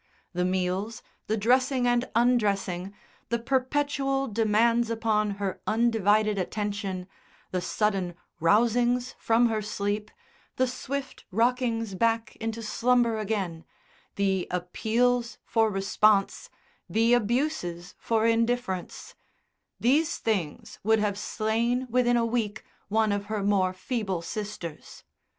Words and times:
The 0.33 0.43
meals, 0.45 1.03
the 1.27 1.37
dressing 1.37 1.85
and 1.87 2.09
undressing, 2.15 2.91
the 3.29 3.37
perpetual 3.37 4.27
demands 4.27 4.89
upon 4.89 5.35
her 5.37 5.61
undivided 5.67 6.39
attention, 6.39 7.07
the 7.51 7.61
sudden 7.61 8.15
rousings 8.39 9.13
from 9.19 9.47
her 9.49 9.61
sleep, 9.61 10.09
the 10.55 10.65
swift 10.65 11.25
rockings 11.29 11.93
back 11.93 12.35
into 12.37 12.63
slumber 12.63 13.19
again, 13.19 13.63
the 14.15 14.47
appeals 14.49 15.37
for 15.45 15.69
response, 15.69 16.49
the 16.89 17.13
abuses 17.13 17.93
for 17.99 18.25
indifference, 18.25 19.13
these 19.79 20.17
things 20.17 20.79
would 20.83 20.97
have 20.97 21.15
slain 21.15 21.85
within 21.91 22.17
a 22.17 22.25
week 22.25 22.63
one 22.87 23.11
of 23.11 23.25
her 23.25 23.43
more 23.43 23.71
feeble 23.71 24.23
sisters. 24.23 25.03